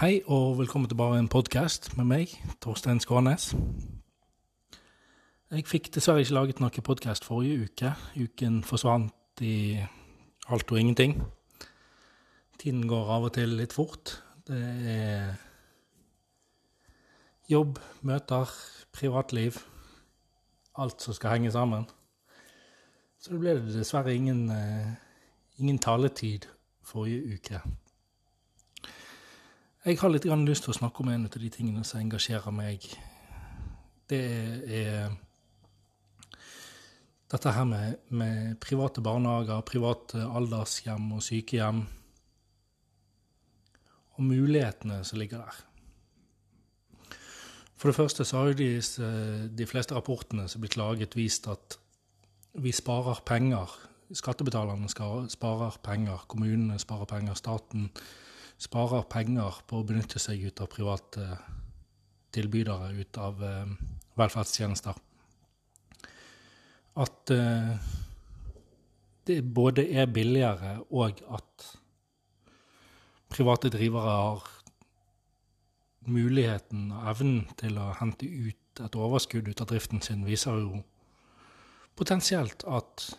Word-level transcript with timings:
Hei 0.00 0.22
og 0.32 0.54
velkommen 0.56 0.88
til 0.88 0.96
bare 0.96 1.18
en 1.20 1.26
podkast 1.28 1.90
med 1.98 2.06
meg, 2.08 2.30
Torstein 2.64 3.02
Skånes. 3.04 3.50
Jeg 5.52 5.66
fikk 5.68 5.90
dessverre 5.92 6.22
ikke 6.24 6.32
laget 6.38 6.62
noen 6.62 6.84
podkast 6.86 7.26
forrige 7.28 7.66
uke. 7.66 7.90
Uken 8.16 8.62
forsvant 8.64 9.42
i 9.44 9.76
alt 10.48 10.72
og 10.72 10.80
ingenting. 10.80 11.18
Tiden 12.56 12.86
går 12.88 13.12
av 13.12 13.26
og 13.28 13.34
til 13.36 13.52
litt 13.58 13.76
fort. 13.76 14.14
Det 14.48 14.62
er 14.94 15.34
jobb, 17.52 17.76
møter, 18.00 18.56
privatliv. 18.96 19.60
Alt 20.80 21.04
som 21.04 21.18
skal 21.18 21.36
henge 21.36 21.52
sammen. 21.52 21.84
Så 23.20 23.36
det 23.36 23.44
ble 23.44 23.58
dessverre 23.68 24.16
ingen, 24.16 24.48
eh, 24.48 24.96
ingen 25.60 25.78
taletid 25.78 26.48
forrige 26.80 27.36
uke. 27.36 27.60
Jeg 29.80 29.96
har 29.96 30.10
litt 30.12 30.26
lyst 30.28 30.66
til 30.66 30.74
å 30.74 30.76
snakke 30.76 31.00
om 31.00 31.08
en 31.08 31.22
av 31.24 31.36
de 31.40 31.48
tingene 31.48 31.80
som 31.88 32.02
engasjerer 32.02 32.52
meg. 32.52 32.84
Det 34.12 34.18
er 34.76 35.14
dette 37.32 37.54
her 37.56 37.64
med, 37.64 37.96
med 38.12 38.58
private 38.60 39.00
barnehager, 39.00 39.64
private 39.64 40.26
aldershjem 40.26 41.08
og 41.16 41.24
sykehjem. 41.24 41.80
Og 44.18 44.22
mulighetene 44.28 45.00
som 45.00 45.16
ligger 45.22 45.46
der. 45.46 45.64
For 47.80 47.88
det 47.88 47.96
første 47.96 48.28
så 48.28 48.36
har 48.42 48.52
jo 48.52 48.60
de, 48.60 48.70
de 49.48 49.66
fleste 49.70 49.96
rapportene 49.96 50.44
som 50.44 50.60
er 50.60 50.66
blitt 50.66 50.76
laget, 50.76 51.16
vist 51.16 51.48
at 51.48 51.80
vi 52.60 52.76
sparer 52.76 53.24
penger. 53.24 53.80
Skattebetalerne 54.12 54.92
sparer 54.92 55.80
penger, 55.80 56.26
kommunene 56.28 56.76
sparer 56.76 57.08
penger, 57.08 57.40
staten 57.40 57.88
penger 58.68 59.62
på 59.66 59.80
å 59.80 59.86
benytte 59.86 60.18
seg 60.18 60.42
ut 60.44 60.60
av 60.60 60.66
private 60.66 61.38
tilbydere 62.34 62.92
ut 63.00 63.18
av 63.18 63.42
eh, 63.42 63.66
velferdstjenester. 64.18 64.94
At 67.00 67.30
eh, 67.30 67.74
det 69.26 69.42
både 69.42 69.86
er 69.88 70.10
billigere 70.10 70.78
og 70.90 71.22
at 71.30 71.66
private 73.30 73.70
drivere 73.70 74.16
har 74.20 74.48
muligheten 76.10 76.90
og 76.96 77.10
evnen 77.12 77.44
til 77.60 77.78
å 77.78 77.92
hente 78.00 78.26
ut 78.26 78.80
et 78.80 78.96
overskudd 78.96 79.50
ut 79.50 79.60
av 79.60 79.68
driften 79.70 80.00
sin, 80.02 80.24
viser 80.24 80.56
jo 80.58 80.80
potensielt 81.98 82.64
at 82.64 83.10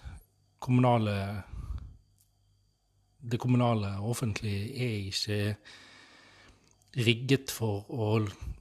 kommunale 0.59 1.43
det 3.21 3.39
kommunale 3.39 3.87
og 3.99 4.09
offentlige 4.15 4.71
er 4.75 4.93
ikke 5.11 5.55
rigget 6.97 7.51
for 7.53 7.85
å 7.89 8.07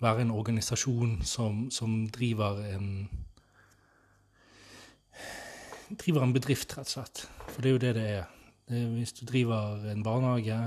være 0.00 0.22
en 0.24 0.34
organisasjon 0.34 1.20
som, 1.26 1.66
som 1.70 2.04
driver 2.12 2.60
en 2.74 3.08
driver 5.90 6.22
en 6.22 6.34
bedrift, 6.34 6.76
rett 6.78 6.86
og 6.86 6.92
slett. 6.92 7.24
For 7.50 7.62
det 7.62 7.70
er 7.70 7.74
jo 7.74 7.82
det 7.82 7.94
det 7.96 8.08
er. 8.20 8.28
Det 8.70 8.78
er 8.78 8.90
hvis 8.94 9.14
du 9.18 9.24
driver 9.26 9.86
en 9.90 10.04
barnehage, 10.06 10.58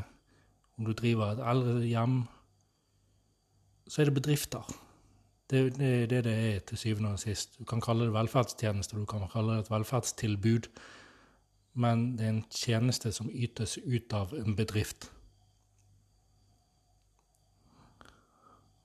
om 0.78 0.86
du 0.86 0.92
driver 0.92 1.32
et 1.32 1.44
eldrehjem, 1.48 2.24
så 3.88 4.02
er 4.02 4.10
det 4.10 4.18
bedrifter. 4.18 4.74
Det 5.50 5.62
er 5.80 6.08
det 6.10 6.24
det, 6.26 6.34
er 6.34 6.60
til 6.68 6.78
syvende 6.78 7.14
og 7.14 7.22
sist. 7.22 7.56
Du 7.60 7.64
kan 7.64 7.82
kalle 7.82 8.08
det 8.10 8.16
velferdstjeneste, 8.16 8.98
du 8.98 9.06
kan 9.06 9.28
kalle 9.32 9.58
det 9.58 9.66
et 9.66 9.72
velferdstilbud 9.72 10.70
men 11.74 12.06
det 12.18 12.26
er 12.26 12.34
en 12.36 12.46
tjeneste 12.54 13.12
som 13.16 13.32
ytes 13.34 13.78
ut 13.82 14.14
av 14.14 14.34
en 14.38 14.56
bedrift. 14.56 15.10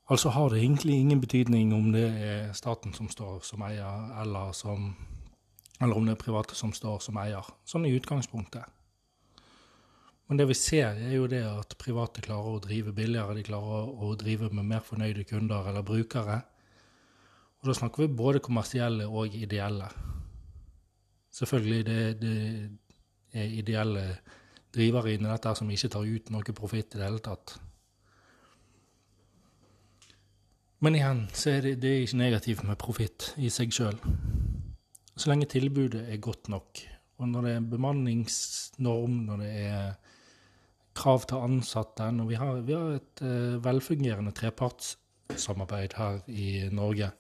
Altså 0.09 0.33
har 0.33 0.49
det 0.49 0.63
egentlig 0.63 0.97
ingen 0.97 1.21
betydning 1.21 1.75
om 1.77 1.91
det 1.93 2.07
er 2.09 2.53
staten 2.57 2.95
som 2.97 3.11
står 3.13 3.43
som 3.45 3.63
eier, 3.67 4.07
eller, 4.23 4.53
som, 4.57 4.95
eller 5.81 5.97
om 5.97 6.09
det 6.09 6.15
er 6.15 6.23
private 6.23 6.57
som 6.57 6.73
står 6.73 7.03
som 7.05 7.19
eier. 7.21 7.45
Sånn 7.69 7.85
i 7.85 7.93
utgangspunktet. 7.93 8.65
Men 10.29 10.41
det 10.41 10.49
vi 10.49 10.57
ser, 10.57 10.97
er 10.97 11.13
jo 11.13 11.29
det 11.29 11.43
at 11.45 11.77
private 11.81 12.25
klarer 12.25 12.57
å 12.57 12.61
drive 12.65 12.93
billigere. 12.97 13.37
De 13.37 13.45
klarer 13.45 13.89
å 13.89 14.15
drive 14.17 14.49
med 14.53 14.65
mer 14.69 14.85
fornøyde 14.85 15.25
kunder 15.29 15.69
eller 15.69 15.85
brukere. 15.85 16.43
Og 17.61 17.69
da 17.69 17.77
snakker 17.77 18.05
vi 18.05 18.17
både 18.17 18.43
kommersielle 18.45 19.09
og 19.09 19.37
ideelle. 19.37 19.89
Selvfølgelig 21.31 21.87
det, 21.87 22.03
det 22.23 22.35
er 23.37 23.57
ideelle 23.61 24.05
drivere 24.75 25.15
inni 25.15 25.31
dette 25.31 25.55
som 25.57 25.71
ikke 25.71 25.91
tar 25.93 26.07
ut 26.07 26.31
noe 26.33 26.57
profitt 26.57 26.95
i 26.95 27.01
det 27.01 27.07
hele 27.07 27.23
tatt. 27.25 27.57
Men 30.85 30.95
igjen 30.95 31.25
så 31.35 31.57
er 31.57 31.65
det, 31.65 31.79
det 31.83 31.91
er 31.91 32.05
ikke 32.05 32.21
negativt 32.21 32.63
med 32.67 32.79
profitt 32.79 33.33
i 33.43 33.51
seg 33.51 33.73
sjøl. 33.75 33.99
Så 35.19 35.31
lenge 35.31 35.49
tilbudet 35.51 36.05
er 36.07 36.21
godt 36.23 36.51
nok. 36.53 36.85
Og 37.19 37.27
når 37.27 37.47
det 37.47 37.55
er 37.57 37.71
bemanningsnorm, 37.73 39.17
når 39.27 39.43
det 39.43 39.49
er 39.65 39.89
krav 40.99 41.25
til 41.27 41.43
ansatte 41.43 42.11
Når 42.13 42.27
vi 42.27 42.35
har, 42.35 42.61
vi 42.67 42.75
har 42.75 42.95
et 42.95 43.23
uh, 43.23 43.65
velfungerende 43.65 44.33
trepartssamarbeid 44.35 45.95
her 45.99 46.21
i 46.29 46.69
Norge, 46.73 47.11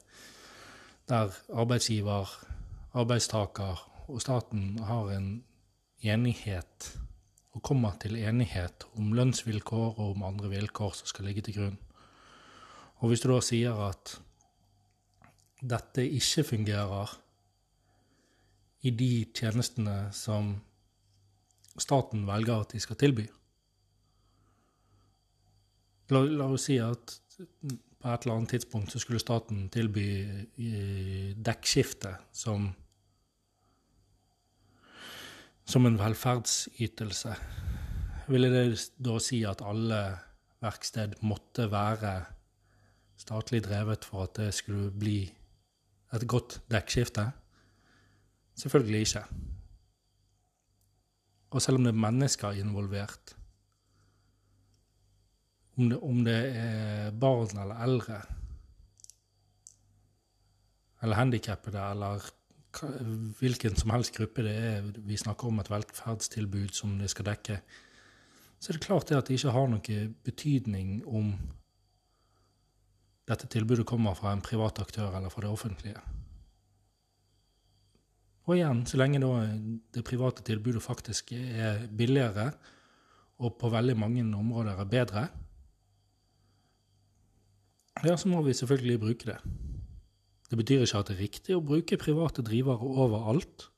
der 1.09 1.35
arbeidsgiver, 1.55 2.31
arbeidstaker 2.95 3.85
og 4.09 4.23
staten 4.25 4.79
har 4.89 5.11
en 5.13 5.29
enighet 6.01 6.89
og 7.57 7.63
kommer 7.65 7.97
til 8.01 8.17
enighet 8.17 8.87
om 8.97 9.13
lønnsvilkår 9.17 9.99
og 9.99 10.15
om 10.15 10.27
andre 10.29 10.51
vilkår 10.53 10.95
som 10.97 11.11
skal 11.11 11.29
ligge 11.29 11.45
til 11.45 11.59
grunn. 11.59 11.79
Og 12.99 13.11
hvis 13.11 13.23
du 13.23 13.31
da 13.31 13.41
sier 13.45 13.79
at 13.89 14.15
dette 15.59 16.05
ikke 16.07 16.47
fungerer 16.47 17.17
i 18.87 18.95
de 18.95 19.13
tjenestene 19.35 19.99
som 20.15 20.55
staten 21.79 22.25
velger 22.27 22.63
at 22.63 22.73
de 22.75 22.81
skal 22.83 22.99
tilby 22.99 23.27
La, 26.09 26.23
la 26.25 26.47
oss 26.49 26.69
si 26.71 26.79
at 26.81 27.19
på 27.37 28.09
et 28.09 28.25
eller 28.25 28.37
annet 28.39 28.55
tidspunkt 28.55 28.95
så 28.95 29.01
skulle 29.03 29.21
staten 29.21 29.67
tilby 29.75 30.05
eh, 30.57 31.35
dekkskifte 31.37 32.15
som 32.33 32.71
som 35.69 35.87
en 35.87 35.99
velferdsytelse. 36.01 37.35
Ville 38.29 38.49
det 38.53 38.65
da 39.05 39.19
si 39.21 39.43
at 39.45 39.61
alle 39.65 40.01
verksted 40.65 41.19
måtte 41.29 41.69
være 41.71 42.15
statlig 43.19 43.61
drevet 43.67 44.07
for 44.09 44.25
at 44.25 44.39
det 44.41 44.53
skulle 44.57 44.89
bli 44.95 45.19
et 46.17 46.25
godt 46.29 46.61
dekkskifte? 46.73 47.27
Selvfølgelig 48.59 49.01
ikke. 49.05 49.25
Og 51.51 51.63
selv 51.63 51.79
om 51.79 51.85
det 51.85 51.93
er 51.93 52.01
mennesker 52.01 52.57
involvert, 52.61 53.35
om 55.79 55.89
det, 55.89 56.01
om 56.03 56.25
det 56.25 56.41
er 56.59 57.13
barn 57.13 57.61
eller 57.61 57.85
eldre, 57.85 58.19
eller 61.03 61.17
handikappede 61.17 61.85
eller 61.93 62.33
hvilken 63.39 63.77
som 63.77 63.93
helst 63.95 64.15
gruppe 64.17 64.45
det 64.47 64.55
er 64.55 64.89
vi 65.07 65.17
snakker 65.19 65.51
om 65.51 65.61
et 65.63 65.71
velferdstilbud 65.71 66.75
som 66.77 66.97
det 67.01 67.11
skal 67.13 67.29
dekke, 67.31 67.61
så 68.59 68.71
er 68.71 68.79
det 68.79 68.85
klart 68.87 69.09
det 69.09 69.19
at 69.19 69.29
det 69.29 69.39
ikke 69.39 69.55
har 69.55 69.69
noen 69.71 70.15
betydning 70.27 71.01
om 71.07 71.33
dette 73.29 73.49
tilbudet 73.53 73.87
kommer 73.87 74.17
fra 74.17 74.33
en 74.33 74.45
privat 74.45 74.81
aktør 74.81 75.13
eller 75.15 75.33
fra 75.33 75.45
det 75.45 75.51
offentlige. 75.53 76.01
Og 78.49 78.57
igjen, 78.57 78.87
så 78.89 78.97
lenge 78.97 79.21
det 79.93 80.05
private 80.09 80.43
tilbudet 80.43 80.83
faktisk 80.83 81.35
er 81.37 81.85
billigere 81.93 82.51
og 83.39 83.59
på 83.61 83.69
veldig 83.71 83.95
mange 83.99 84.25
områder 84.25 84.81
er 84.81 84.89
bedre, 84.89 85.29
ja, 88.05 88.15
så 88.17 88.29
må 88.31 88.43
vi 88.47 88.55
selvfølgelig 88.55 89.01
bruke 89.01 89.27
det. 89.27 89.39
Det 90.49 90.57
betyr 90.57 90.85
ikke 90.85 91.03
at 91.03 91.11
det 91.11 91.17
er 91.17 91.25
riktig 91.27 91.57
å 91.57 91.65
bruke 91.65 92.01
private 92.01 92.45
drivere 92.45 92.89
overalt. 93.05 93.69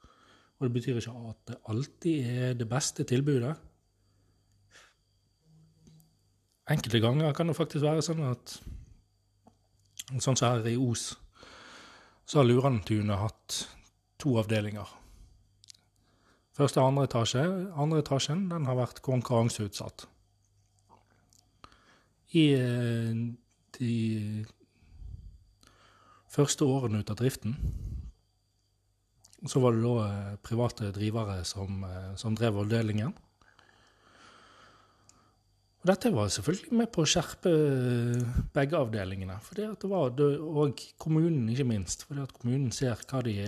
Og 0.58 0.68
det 0.68 0.74
betyr 0.76 1.00
ikke 1.00 1.14
at 1.30 1.40
det 1.50 1.58
alltid 1.72 2.30
er 2.30 2.54
det 2.58 2.68
beste 2.70 3.06
tilbudet. 3.08 3.56
Enkelte 6.70 7.00
ganger 7.02 7.34
kan 7.34 7.50
det 7.50 7.58
faktisk 7.58 7.82
være 7.82 8.04
sånn 8.06 8.22
at 8.28 8.60
Sånn 10.10 10.34
som 10.34 10.48
her 10.48 10.64
i 10.66 10.74
Os, 10.74 11.12
så 12.26 12.40
har 12.40 12.46
Lurantunet 12.48 13.20
hatt 13.20 13.58
to 14.18 14.32
avdelinger. 14.40 14.88
Første 16.56 16.82
og 16.82 16.90
andre 16.90 17.04
etasje. 17.06 17.44
Andre 17.78 18.00
etasjen 18.02 18.48
den 18.50 18.66
har 18.66 18.78
vært 18.80 18.98
konkurranseutsatt. 19.06 20.08
I 22.34 22.44
eh, 22.56 23.22
de 23.78 23.92
første 26.30 26.66
årene 26.66 27.02
ut 27.02 27.10
av 27.10 27.18
driften 27.18 27.56
så 29.48 29.60
var 29.60 29.72
det 29.72 29.82
da 29.84 30.04
eh, 30.04 30.36
private 30.44 30.90
drivere 30.92 31.40
som, 31.48 31.82
eh, 31.84 32.14
som 32.20 32.36
drev 32.36 32.60
avdelingen. 32.60 33.14
Og 35.80 35.88
dette 35.88 36.12
var 36.12 36.28
selvfølgelig 36.28 36.76
med 36.76 36.90
på 36.92 37.02
å 37.02 37.08
skjerpe 37.08 37.50
begge 38.52 38.76
avdelingene. 38.76 39.38
For 39.40 39.56
det 39.56 39.88
var, 39.88 40.10
det, 40.12 40.26
og 40.36 40.82
kommunen, 41.00 41.48
ikke 41.48 41.64
minst. 41.64 42.04
For 42.04 42.20
at 42.20 42.34
kommunen 42.36 42.68
ser 42.76 43.00
hva 43.00 43.22
de 43.24 43.38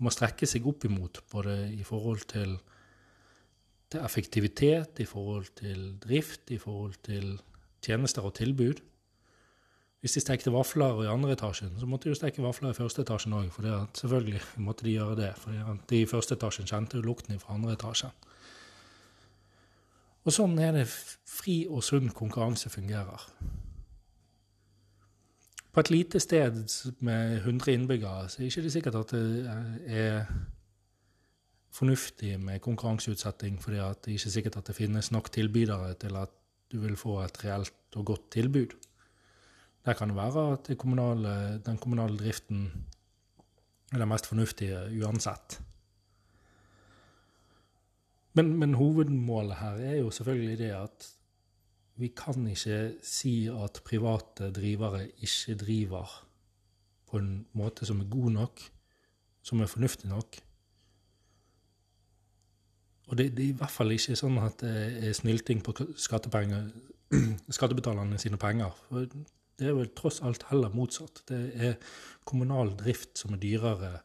må 0.00 0.12
strekke 0.14 0.46
seg 0.46 0.68
opp 0.70 0.86
imot, 0.86 1.18
både 1.32 1.56
i 1.74 1.82
forhold 1.84 2.22
til, 2.30 2.54
til 3.90 4.06
effektivitet, 4.06 5.02
i 5.02 5.08
forhold 5.08 5.50
til 5.58 5.82
drift, 6.00 6.46
i 6.54 6.60
forhold 6.62 6.94
til 7.10 7.34
tjenester 7.82 8.22
og 8.22 8.36
tilbud. 8.38 8.78
Hvis 10.00 10.16
de 10.16 10.22
stekte 10.24 10.52
vafler 10.52 11.02
i 11.04 11.10
andre 11.12 11.34
etasjen, 11.36 11.74
så 11.76 11.86
måtte 11.86 12.08
de 12.08 12.14
jo 12.14 12.16
steke 12.16 12.42
vafler 12.42 12.72
i 12.72 12.76
første 12.76 13.04
etasjen 13.04 13.36
òg. 13.36 13.50
For 13.52 13.68
selvfølgelig 14.00 14.40
måtte 14.64 14.86
de 14.86 14.94
gjøre 14.94 15.16
det. 15.18 15.30
For 15.36 15.80
de 15.90 16.00
i 16.00 16.08
første 16.08 16.38
etasjen 16.38 16.68
kjente 16.70 16.96
jo 16.96 17.04
lukten 17.04 17.40
fra 17.42 17.58
andre 17.58 17.76
etasjen. 17.76 18.14
Og 20.24 20.32
sånn 20.36 20.56
er 20.60 20.72
det 20.76 20.86
fri 20.88 21.62
og 21.68 21.84
sunn 21.84 22.08
konkurranse 22.16 22.72
fungerer. 22.72 23.28
På 25.70 25.84
et 25.84 25.92
lite 25.92 26.20
sted 26.20 26.56
med 27.06 27.36
100 27.44 27.72
innbyggere 27.76 28.28
så 28.28 28.40
er 28.40 28.46
det 28.46 28.50
ikke 28.50 28.72
sikkert 28.74 28.98
at 29.04 29.12
det 29.14 29.52
er 29.86 30.24
fornuftig 31.70 32.34
med 32.42 32.60
konkurranseutsetting, 32.64 33.60
fordi 33.62 33.78
det 33.78 34.10
er 34.10 34.16
ikke 34.16 34.32
sikkert 34.34 34.56
at 34.58 34.66
det 34.66 34.76
finnes 34.76 35.12
nok 35.14 35.30
tilbydere 35.30 35.94
til 36.00 36.16
at 36.18 36.32
du 36.72 36.80
vil 36.82 36.96
få 36.98 37.20
et 37.22 37.44
reelt 37.44 37.96
og 37.96 38.06
godt 38.06 38.30
tilbud. 38.34 38.74
Der 39.84 39.96
kan 39.96 40.08
det 40.08 40.16
være 40.16 40.52
at 40.52 40.78
kommunale, 40.78 41.58
den 41.66 41.78
kommunale 41.78 42.18
driften 42.18 42.86
er 43.92 43.98
det 43.98 44.08
mest 44.08 44.26
fornuftige 44.26 44.78
uansett. 45.00 45.60
Men, 48.32 48.52
men, 48.58 48.74
hovedmålet 48.74 49.56
her 49.58 49.80
er 49.90 49.96
jo 49.96 50.10
selvfølgelig 50.10 50.58
det 50.58 50.70
at 50.70 51.08
vi 51.96 52.12
kan 52.16 52.46
ikke 52.46 52.94
si 53.02 53.46
at 53.46 53.80
private 53.84 54.52
drivere 54.52 55.08
ikke 55.08 55.54
driver 55.54 56.26
på 57.10 57.18
en 57.18 57.46
måte 57.52 57.86
som 57.86 58.00
er 58.00 58.08
god 58.08 58.30
nok, 58.30 58.60
som 59.42 59.60
er 59.60 59.66
fornuftig 59.66 60.08
nok. 60.08 60.36
Og 63.08 63.18
det, 63.18 63.36
det 63.36 63.44
er 63.44 63.48
i 63.48 63.58
hvert 63.58 63.74
fall 63.74 63.90
ikke 63.90 64.16
sånn 64.16 64.38
at 64.38 64.62
det 64.62 65.08
er 65.08 65.12
snylting 65.18 65.64
på 65.66 65.74
skattebetalerne 67.56 68.18
sine 68.22 68.38
penger. 68.38 68.70
For 68.86 69.08
det 69.60 69.68
er 69.68 69.76
vel 69.76 69.92
tross 69.96 70.22
alt 70.24 70.46
heller 70.48 70.72
motsatt. 70.72 71.22
Det 71.28 71.40
er 71.60 71.76
kommunal 72.24 72.72
drift 72.80 73.20
som 73.20 73.36
er 73.36 73.42
dyrere 73.42 73.98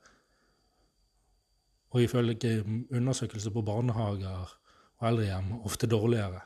og 1.95 2.01
ifølge 2.03 2.57
undersøkelser 2.91 3.53
på 3.55 3.63
barnehager 3.63 4.51
og 4.99 5.07
eldrehjem 5.07 5.53
ofte 5.63 5.87
dårligere. 5.87 6.41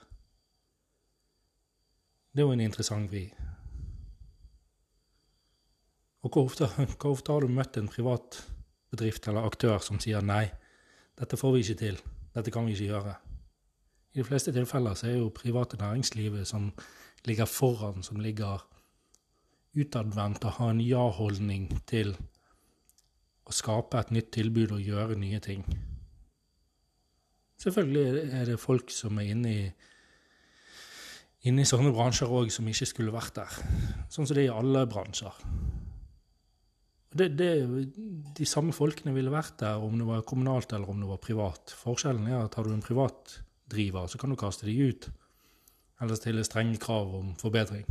Det 2.29 2.44
er 2.44 2.45
jo 2.45 2.53
en 2.53 2.61
interessant 2.61 3.09
vri. 3.09 3.23
Og 6.21 6.29
hvor 6.29 6.45
ofte, 6.45 6.67
hvor 7.00 7.15
ofte, 7.15 7.33
har 7.33 7.41
du 7.41 7.50
møtt 7.50 7.79
en 7.81 7.89
privat 7.89 8.44
bedrift 8.91 9.27
eller 9.27 9.47
aktør 9.47 9.81
som 9.81 9.97
sier 10.03 10.21
nei, 10.21 10.45
dette 11.17 11.38
får 11.39 11.56
vi 11.56 11.65
ikke 11.65 11.79
til, 11.81 11.97
dette 12.35 12.53
kan 12.53 12.67
vi 12.67 12.77
ikke 12.77 12.91
gjøre? 12.91 13.15
I 14.13 14.21
de 14.21 14.25
fleste 14.27 14.53
tilfeller 14.53 14.97
så 14.97 15.09
er 15.09 15.17
jo 15.17 15.33
private 15.33 15.77
næringslivet 15.81 16.47
som 16.47 16.69
ligger 17.25 17.50
foran, 17.50 18.03
som 18.03 18.21
ligger 18.21 18.61
utadvendt 19.79 20.45
og 20.45 20.57
ha 20.59 20.69
en 20.73 20.81
ja-holdning 20.83 21.69
til 21.89 22.15
å 23.49 23.55
skape 23.55 23.99
et 23.99 24.11
nytt 24.13 24.31
tilbud 24.35 24.75
og 24.77 24.83
gjøre 24.85 25.17
nye 25.19 25.39
ting. 25.43 25.63
Selvfølgelig 27.59 28.29
er 28.37 28.45
det 28.47 28.59
folk 28.61 28.91
som 28.93 29.17
er 29.19 29.33
inne 29.33 29.51
i, 29.51 29.63
inne 31.49 31.65
i 31.65 31.67
sånne 31.67 31.91
bransjer 31.95 32.31
òg, 32.31 32.51
som 32.53 32.67
ikke 32.69 32.87
skulle 32.87 33.15
vært 33.15 33.41
der. 33.41 33.57
Sånn 34.07 34.27
som 34.29 34.35
det 34.35 34.45
er 34.45 34.51
i 34.51 34.57
alle 34.61 34.85
bransjer. 34.89 35.35
Det, 37.09 37.31
det, 37.33 37.49
de 38.37 38.45
samme 38.45 38.71
folkene 38.75 39.15
ville 39.15 39.33
vært 39.33 39.57
der 39.63 39.81
om 39.81 39.97
det 39.97 40.07
var 40.07 40.27
kommunalt 40.29 40.75
eller 40.77 40.91
om 40.93 41.01
det 41.01 41.09
var 41.09 41.23
privat. 41.23 41.73
Forskjellen 41.81 42.29
er 42.29 42.43
at 42.43 42.55
har 42.55 42.67
du 42.67 42.75
en 42.75 42.85
privat 42.85 43.39
driver, 43.69 44.05
så 44.07 44.21
kan 44.21 44.29
du 44.29 44.37
kaste 44.39 44.69
dem 44.69 44.93
ut. 44.93 45.09
Eller 45.99 46.15
stille 46.15 46.45
strenge 46.47 46.77
krav 46.79 47.11
om 47.17 47.33
forbedring. 47.41 47.83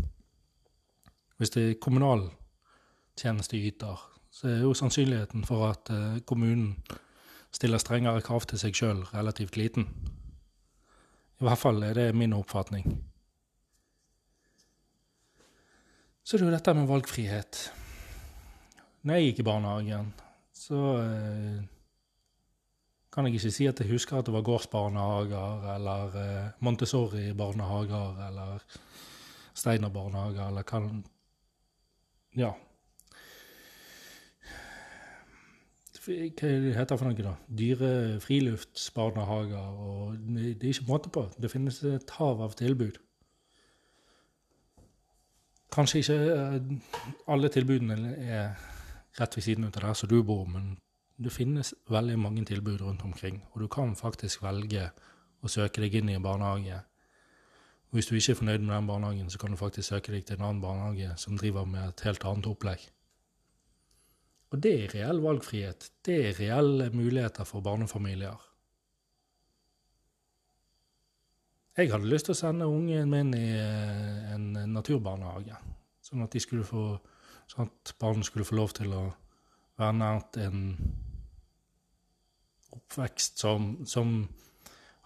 Hvis 1.39 1.55
det 1.55 1.65
er 1.65 1.77
kommunal 1.81 2.25
tjenesteyter, 3.19 4.01
så 4.31 4.49
er 4.51 4.63
jo 4.65 4.75
sannsynligheten 4.75 5.45
for 5.47 5.69
at 5.71 5.91
eh, 5.95 6.21
kommunen 6.27 6.77
stiller 7.55 7.79
strengere 7.79 8.23
krav 8.27 8.47
til 8.51 8.61
seg 8.61 8.75
sjøl, 8.77 9.05
relativt 9.15 9.57
liten. 9.57 9.87
I 11.39 11.47
hvert 11.47 11.61
fall 11.61 11.83
er 11.87 11.95
det 11.95 12.09
min 12.19 12.35
oppfatning. 12.35 12.87
Så 16.27 16.37
det 16.37 16.45
er 16.45 16.51
jo 16.51 16.57
dette 16.57 16.75
med 16.75 16.91
valgfrihet. 16.91 17.61
Når 19.07 19.15
jeg 19.15 19.29
gikk 19.29 19.39
i 19.41 19.47
barnehagen, 19.47 20.09
så 20.53 20.81
eh, 21.01 21.61
kan 23.15 23.27
jeg 23.27 23.39
ikke 23.39 23.53
si 23.55 23.69
at 23.71 23.79
jeg 23.81 23.93
husker 23.93 24.19
at 24.19 24.27
det 24.27 24.35
var 24.35 24.45
gårdsbarnehager 24.45 25.69
eller 25.77 26.19
eh, 26.21 26.51
Montessori-barnehager 26.67 28.19
eller 28.27 28.67
Steiner-barnehager 29.55 30.51
eller 30.51 30.67
hva 30.67 30.83
Ja, 32.39 32.53
hva 36.09 36.15
heter 36.17 36.89
det 36.89 36.97
for 36.99 37.09
noe, 37.09 37.25
da? 37.25 37.35
Dyre 37.53 37.91
friluftsbarnehager. 38.25 39.59
og 39.59 40.17
Det 40.19 40.65
er 40.65 40.73
ikke 40.73 40.89
måte 40.89 41.13
på. 41.13 41.27
Det 41.41 41.51
finnes 41.51 41.83
et 41.85 42.11
hav 42.19 42.41
av 42.43 42.57
tilbud. 42.57 42.99
Kanskje 45.73 46.01
ikke 46.01 46.19
eh, 46.33 46.69
alle 47.29 47.49
tilbudene 47.53 48.15
er 48.25 48.55
rett 49.21 49.37
ved 49.37 49.45
siden 49.45 49.69
av 49.69 49.75
der 49.77 49.93
som 49.95 50.09
du 50.09 50.23
bor, 50.25 50.47
men 50.49 50.79
det 51.19 51.33
finnes 51.35 51.75
veldig 51.91 52.19
mange 52.19 52.45
tilbud 52.45 52.81
rundt 52.81 53.05
omkring. 53.05 53.43
Og 53.53 53.61
du 53.61 53.69
kan 53.69 53.95
faktisk 53.97 54.43
velge 54.43 54.89
å 55.43 55.49
søke 55.49 55.83
deg 55.83 56.01
inn 56.01 56.09
i 56.09 56.17
en 56.17 56.25
barnehage. 56.25 56.81
Og 57.89 57.97
hvis 57.97 58.07
du 58.07 58.15
ikke 58.15 58.35
er 58.35 58.37
fornøyd 58.37 58.59
med 58.59 58.75
den 58.75 58.87
barnehagen, 58.87 59.31
så 59.31 59.39
kan 59.41 59.51
du 59.51 59.57
faktisk 59.57 59.89
søke 59.89 60.13
deg 60.13 60.27
til 60.27 60.37
en 60.37 60.45
annen 60.45 60.61
barnehage 60.63 61.15
som 61.17 61.39
driver 61.41 61.65
med 61.65 61.89
et 61.89 62.05
helt 62.05 62.25
annet 62.29 62.47
opplegg. 62.51 62.83
Og 64.53 64.61
det 64.65 64.73
er 64.75 64.93
reell 64.95 65.23
valgfrihet. 65.25 65.91
Det 66.05 66.19
er 66.29 66.41
reelle 66.41 66.91
muligheter 66.93 67.49
for 67.49 67.65
barnefamilier. 67.65 68.45
Jeg 71.79 71.93
hadde 71.93 72.11
lyst 72.11 72.27
til 72.27 72.35
å 72.35 72.39
sende 72.41 72.67
ungen 72.67 73.11
min 73.13 73.29
i 73.39 73.47
eh, 73.55 74.33
en 74.35 74.51
naturbarnehage, 74.73 75.57
sånn 76.03 76.25
at, 76.25 76.35
få, 76.67 76.85
sånn 77.47 77.69
at 77.69 77.93
barn 78.03 78.25
skulle 78.27 78.47
få 78.49 78.57
lov 78.59 78.75
til 78.75 78.97
å 78.99 79.05
være 79.79 79.95
nært 80.01 80.41
en 80.43 80.65
oppvekst 82.75 83.39
som, 83.39 83.71
som 83.87 84.17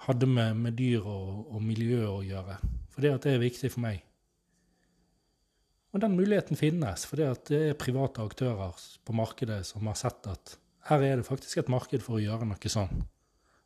hadde 0.07 0.27
med, 0.27 0.57
med 0.59 0.79
dyr 0.79 1.05
og, 1.05 1.53
og, 1.53 1.61
miljø 1.63 2.07
å 2.09 2.23
gjøre. 2.27 2.59
For 2.93 3.05
det, 3.05 3.13
det 3.25 3.35
er 3.35 3.43
viktig 3.43 3.71
for 3.73 3.85
meg. 3.85 4.03
Og 5.93 6.01
den 6.01 6.17
muligheten 6.17 6.57
finnes, 6.57 7.05
fordi 7.09 7.29
det 7.49 7.61
er 7.69 7.79
private 7.79 8.25
aktører 8.25 8.79
på 9.05 9.17
markedet 9.17 9.61
som 9.69 9.87
har 9.91 9.99
sett 10.01 10.27
at 10.31 10.57
her 10.89 11.05
er 11.05 11.21
det 11.21 11.29
faktisk 11.29 11.61
et 11.61 11.71
marked 11.71 12.03
for 12.03 12.19
å 12.19 12.23
gjøre 12.23 12.49
noe 12.49 12.73
sånn. 12.73 13.05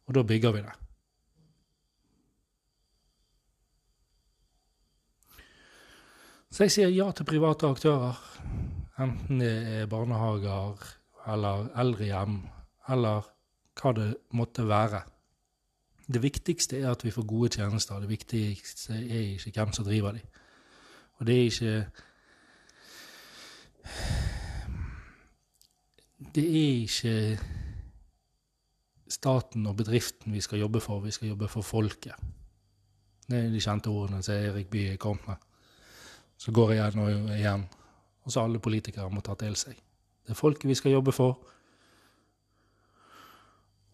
Og 0.07 0.19
da 0.19 0.26
bygger 0.26 0.52
vi 0.57 0.64
det. 0.66 0.75
Så 6.52 6.66
jeg 6.66 6.75
sier 6.75 6.93
ja 6.95 7.09
til 7.12 7.26
private 7.28 7.69
aktører, 7.69 8.21
enten 9.02 9.43
det 9.43 9.55
er 9.76 9.90
barnehager 9.90 10.85
eller 11.26 11.66
eldrehjem 11.78 12.38
eller 12.93 13.26
hva 13.76 13.93
det 13.97 14.07
måtte 14.37 14.64
være. 14.69 15.02
Det 16.07 16.23
viktigste 16.23 16.81
er 16.81 16.91
at 16.91 17.05
vi 17.05 17.11
får 17.11 17.27
gode 17.27 17.49
tjenester. 17.57 17.99
Det 18.01 18.09
viktigste 18.09 18.95
er 18.95 19.21
ikke 19.35 19.61
hvem 19.61 19.73
som 19.73 19.85
driver 19.85 20.13
dem. 20.15 20.21
Og 21.19 21.27
det 21.27 21.35
er 21.39 21.43
ikke 21.43 21.87
det 26.35 26.45
er 26.45 26.81
ikke 26.85 27.39
staten 29.09 29.67
og 29.67 29.77
bedriften 29.77 30.33
vi 30.33 30.41
skal 30.41 30.59
jobbe 30.59 30.81
for, 30.81 31.01
vi 31.01 31.11
skal 31.11 31.29
jobbe 31.29 31.49
for 31.49 31.63
folket. 31.63 32.15
Det 33.27 33.39
er 33.39 33.51
de 33.51 33.61
kjente 33.61 33.91
ordene 33.91 34.23
som 34.23 34.35
Erik 34.35 34.71
Bye 34.71 34.97
kom 34.97 35.19
med. 35.27 35.37
Så 36.39 36.53
går 36.53 36.73
jeg 36.73 36.93
igjen 36.93 37.03
og 37.03 37.37
igjen, 37.37 37.65
og 38.25 38.33
så 38.33 38.45
alle 38.45 38.59
politikere 38.59 39.11
må 39.11 39.21
ta 39.25 39.35
til 39.35 39.57
seg. 39.57 39.75
Det 40.27 40.35
er 40.35 40.39
folket 40.39 40.69
vi 40.69 40.75
skal 40.75 40.93
jobbe 40.93 41.13
for, 41.13 41.39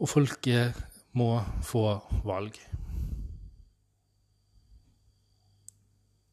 og 0.03 0.09
folket 0.09 0.75
må 1.13 1.43
få 1.65 1.87
valg. 2.25 2.57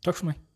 Takk 0.05 0.15
for 0.15 0.31
meg. 0.31 0.48